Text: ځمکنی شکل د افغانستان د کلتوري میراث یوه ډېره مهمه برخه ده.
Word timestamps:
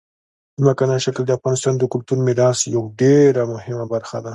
ځمکنی 0.61 0.97
شکل 1.05 1.23
د 1.25 1.31
افغانستان 1.37 1.73
د 1.77 1.83
کلتوري 1.93 2.21
میراث 2.27 2.59
یوه 2.75 2.89
ډېره 3.01 3.43
مهمه 3.53 3.85
برخه 3.93 4.17
ده. 4.23 4.29